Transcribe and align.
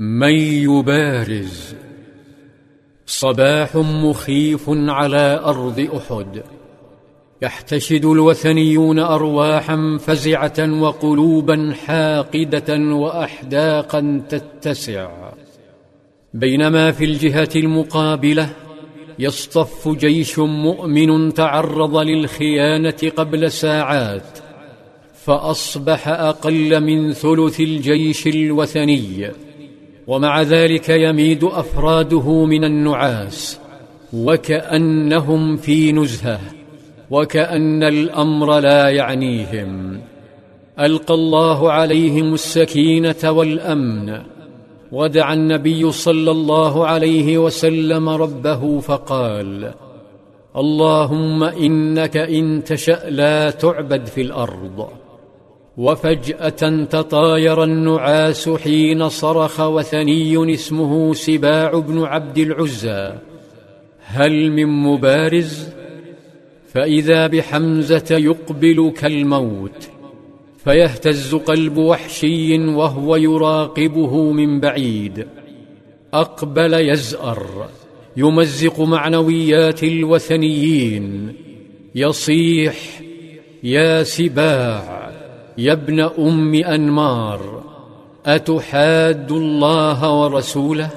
من 0.00 0.34
يبارز. 0.34 1.74
صباح 3.06 3.76
مخيف 3.76 4.64
على 4.68 5.40
أرض 5.44 5.88
أحد. 5.96 6.42
يحتشد 7.42 8.04
الوثنيون 8.04 8.98
أرواحا 8.98 9.98
فزعة 10.00 10.80
وقلوبا 10.80 11.74
حاقدة 11.86 12.94
وأحداقا 12.94 14.22
تتسع. 14.28 15.10
بينما 16.34 16.90
في 16.90 17.04
الجهة 17.04 17.50
المقابلة 17.56 18.50
يصطف 19.18 19.88
جيش 19.88 20.38
مؤمن 20.38 21.34
تعرض 21.34 21.96
للخيانة 21.96 23.12
قبل 23.16 23.52
ساعات 23.52 24.38
فأصبح 25.14 26.08
أقل 26.08 26.80
من 26.80 27.12
ثلث 27.12 27.60
الجيش 27.60 28.26
الوثني. 28.26 29.30
ومع 30.10 30.42
ذلك 30.42 30.88
يميد 30.88 31.44
أفراده 31.44 32.44
من 32.44 32.64
النعاس 32.64 33.60
وكأنهم 34.12 35.56
في 35.56 35.92
نزهة 35.92 36.40
وكأن 37.10 37.82
الأمر 37.82 38.58
لا 38.58 38.88
يعنيهم. 38.88 40.00
ألقى 40.80 41.14
الله 41.14 41.72
عليهم 41.72 42.34
السكينة 42.34 43.30
والأمن 43.30 44.18
ودعا 44.92 45.34
النبي 45.34 45.92
صلى 45.92 46.30
الله 46.30 46.86
عليه 46.86 47.38
وسلم 47.38 48.08
ربه 48.08 48.80
فقال 48.80 49.72
اللهم 50.56 51.44
إنك 51.44 52.16
إن 52.16 52.64
تشأ 52.64 53.10
لا 53.10 53.50
تعبد 53.50 54.06
في 54.06 54.20
الأرض. 54.20 54.88
وفجأة 55.80 56.84
تطاير 56.84 57.64
النعاس 57.64 58.48
حين 58.48 59.08
صرخ 59.08 59.60
وثني 59.60 60.54
اسمه 60.54 61.14
سباع 61.14 61.78
بن 61.78 62.02
عبد 62.02 62.38
العزى. 62.38 63.12
هل 64.00 64.52
من 64.52 64.66
مبارز؟ 64.66 65.68
فإذا 66.72 67.26
بحمزة 67.26 68.06
يقبل 68.10 68.92
كالموت 68.96 69.88
فيهتز 70.64 71.34
قلب 71.34 71.76
وحشي 71.76 72.58
وهو 72.58 73.16
يراقبه 73.16 74.32
من 74.32 74.60
بعيد. 74.60 75.26
أقبل 76.14 76.74
يزأر. 76.74 77.68
يمزق 78.16 78.80
معنويات 78.80 79.84
الوثنيين. 79.84 81.34
يصيح 81.94 82.76
يا 83.62 84.02
سباع 84.02 84.89
يا 85.60 85.72
ابن 85.72 86.00
أم 86.00 86.54
أنمار 86.54 87.62
أتحاد 88.26 89.32
الله 89.32 90.20
ورسوله؟ 90.20 90.90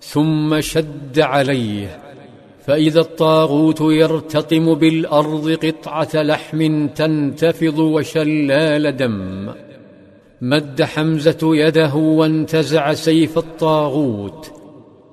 ثم 0.00 0.60
شد 0.60 1.18
عليه 1.18 2.00
فإذا 2.66 3.00
الطاغوت 3.00 3.80
يرتطم 3.80 4.74
بالأرض 4.74 5.50
قطعة 5.50 6.22
لحم 6.22 6.86
تنتفض 6.86 7.78
وشلال 7.78 8.96
دم. 8.96 9.50
مد 10.40 10.82
حمزة 10.82 11.38
يده 11.42 11.94
وانتزع 11.94 12.94
سيف 12.94 13.38
الطاغوت 13.38 14.52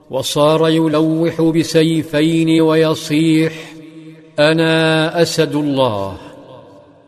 وصار 0.10 0.70
يلوح 0.70 1.42
بسيفين 1.42 2.62
ويصيح 2.62 3.54
أنا 4.40 5.22
أسد 5.22 5.56
الله. 5.56 6.31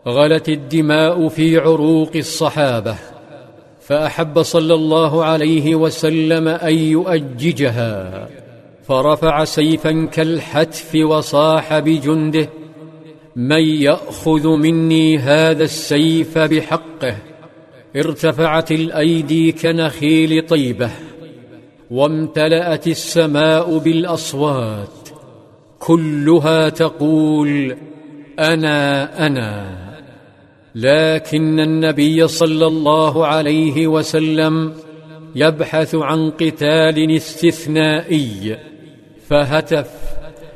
غلت 0.08 0.50
الدماء 0.50 1.28
في 1.28 1.58
عروق 1.58 2.12
الصحابة 2.16 2.96
فأحب 3.82 4.42
صلى 4.42 4.74
الله 4.74 5.26
عليه 5.26 5.76
وسلم 5.76 6.48
أن 6.48 6.74
يؤججها 6.74 8.28
فرفع 8.88 9.44
سيفا 9.44 10.06
كالحتف 10.06 10.96
وصاح 10.96 11.80
بجنده 11.80 12.50
من 13.36 13.62
يأخذ 13.62 14.48
مني 14.48 15.18
هذا 15.18 15.64
السيف 15.64 16.38
بحقه 16.38 17.16
ارتفعت 17.96 18.72
الأيدي 18.72 19.52
كنخيل 19.52 20.48
طيبه 20.48 20.90
وامتلأت 21.92 22.88
السماء 22.88 23.78
بالأصوات 23.78 25.10
كلها 25.80 26.70
تقول 26.70 27.78
أنا 28.40 29.28
أنا. 29.28 29.93
لكن 30.76 31.60
النبي 31.60 32.28
صلى 32.28 32.68
الله 32.68 33.28
عليه 33.28 33.88
وسلم 33.88 34.74
يبحث 35.36 35.96
عن 35.96 36.30
قتال 36.30 37.16
استثنائي 37.16 38.58
فهتف 39.28 39.92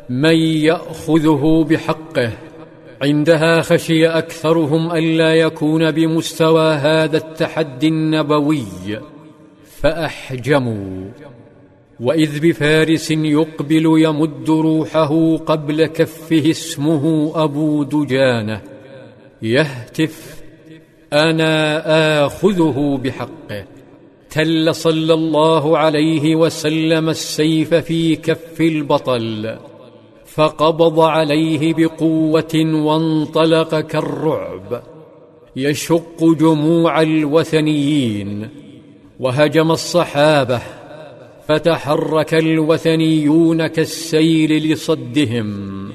من 0.09 0.35
يأخذه 0.35 1.66
بحقه. 1.69 2.31
عندها 3.01 3.61
خشي 3.61 4.07
أكثرهم 4.07 4.91
الا 4.91 5.33
يكون 5.33 5.91
بمستوى 5.91 6.73
هذا 6.73 7.17
التحدي 7.17 7.88
النبوي 7.88 8.99
فأحجموا. 9.81 11.11
وإذ 11.99 12.39
بفارس 12.39 13.11
يقبل 13.11 13.85
يمد 13.97 14.49
روحه 14.49 15.38
قبل 15.38 15.85
كفه 15.85 16.49
اسمه 16.49 17.31
أبو 17.35 17.84
دجانة 17.84 18.77
يهتف 19.42 20.42
أنا 21.14 22.25
آخذه 22.25 23.00
بحقه. 23.03 23.66
تل 24.30 24.75
صلى 24.75 25.14
الله 25.14 25.78
عليه 25.78 26.36
وسلم 26.36 27.09
السيف 27.09 27.74
في 27.74 28.16
كف 28.16 28.62
البطل 28.62 29.58
فقبض 30.26 31.00
عليه 31.00 31.74
بقوة 31.74 32.53
وانطلق 32.56 33.80
كالرعب. 33.80 34.84
يشق 35.56 36.24
جموع 36.24 37.02
الوثنيين 37.02 38.50
وهجم 39.20 39.72
الصحابة 39.72 40.62
فتحرك 41.47 42.34
الوثنيون 42.34 43.68
كالسيل 43.68 44.72
لصدهم. 44.72 45.87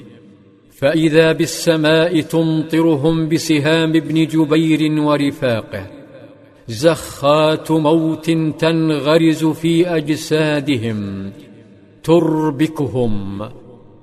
فإذا 0.83 1.33
بالسماء 1.33 2.21
تمطرهم 2.21 3.29
بسهام 3.29 3.91
ابن 3.97 4.27
جبير 4.27 5.01
ورفاقه 5.03 5.87
زخات 6.69 7.71
موت 7.71 8.31
تنغرز 8.59 9.45
في 9.45 9.89
أجسادهم 9.89 11.31
تربكهم 12.03 13.49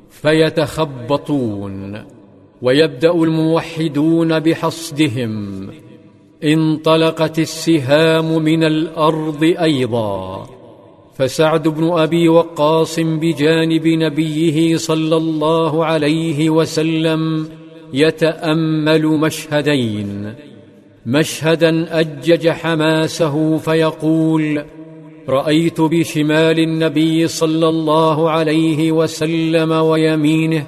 فيتخبطون 0.10 2.04
ويبدأ 2.62 3.12
الموحدون 3.12 4.40
بحصدهم 4.40 5.68
انطلقت 6.44 7.40
السهام 7.40 8.44
من 8.44 8.64
الأرض 8.64 9.44
أيضا. 9.44 10.59
فسعد 11.20 11.68
بن 11.68 11.92
أبي 11.92 12.30
وقاص 12.30 13.00
بجانب 13.00 13.88
نبيه 13.88 14.78
صلى 14.78 15.18
الله 15.18 15.86
عليه 15.86 16.50
وسلم 16.50 17.48
يتأمل 17.94 19.06
مشهدين. 19.06 20.34
مشهدا 21.06 22.00
أجج 22.00 22.50
حماسه 22.50 23.58
فيقول 23.58 24.64
رأيت 25.30 25.82
بشمال 25.82 26.60
النبي 26.60 27.28
صلى 27.28 27.70
الله 27.70 28.30
عليه 28.30 28.92
وسلم 28.92 29.72
ويمينه 29.72 30.68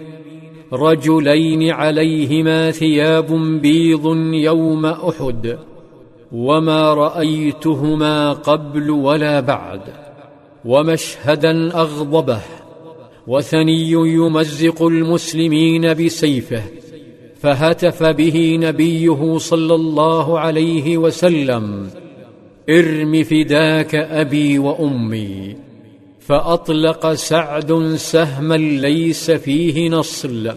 رجلين 0.74 1.72
عليهما 1.72 2.72
ثياب 2.72 3.34
بيض 3.62 4.06
يوم 4.34 4.86
أحد 4.86 5.58
وما 6.32 6.94
رأيتهما 6.94 8.34
قبل 8.34 8.90
ولا 8.90 9.40
بعد. 9.40 10.11
ومشهدا 10.66 11.76
أغضبه 11.76 12.42
وثني 13.28 13.92
يمزق 13.92 14.84
المسلمين 14.84 15.94
بسيفه 15.94 16.64
فهتف 17.40 18.04
به 18.04 18.58
نبيه 18.62 19.38
صلى 19.38 19.76
الله 19.76 20.40
عليه 20.40 20.98
وسلم 20.98 21.90
ارم 22.70 23.24
فداك 23.24 23.96
أبي 23.96 24.60
وأمي. 24.60 25.56
فأطلق 26.20 27.14
سعد 27.14 27.96
سهما 27.96 28.58
ليس 28.58 29.32
فيه 29.32 29.90
نصل 29.90 30.52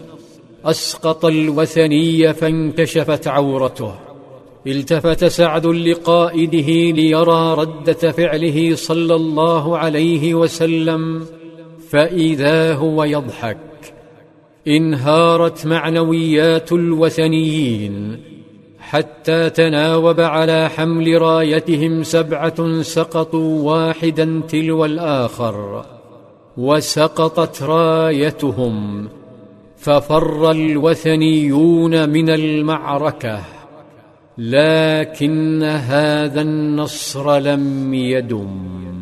أسقط 0.65 1.25
الوثني 1.25 2.33
فانكشفت 2.33 3.27
عورته. 3.27 4.04
التفت 4.67 5.25
سعد 5.25 5.65
لقائده 5.65 6.91
ليرى 6.91 7.53
رده 7.53 8.11
فعله 8.11 8.75
صلى 8.75 9.15
الله 9.15 9.77
عليه 9.77 10.33
وسلم 10.35 11.25
فإذا 11.89 12.73
هو 12.73 13.03
يضحك 13.03 13.57
انهارت 14.67 15.65
معنويات 15.65 16.71
الوثنيين 16.71 18.19
حتى 18.79 19.49
تناوب 19.49 20.19
على 20.19 20.69
حمل 20.69 21.21
رايتهم 21.21 22.03
سبعة 22.03 22.81
سقطوا 22.81 23.61
واحدا 23.71 24.41
تلو 24.47 24.85
الآخر 24.85 25.85
وسقطت 26.57 27.63
رايتهم 27.63 29.07
ففر 29.77 30.51
الوثنيون 30.51 32.09
من 32.09 32.29
المعركة. 32.29 33.41
لكن 34.37 35.63
هذا 35.63 36.41
النصر 36.41 37.37
لم 37.37 37.93
يدم. 37.93 38.94